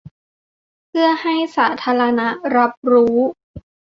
[0.87, 3.17] เพื่อให้สาธาณะรับรู้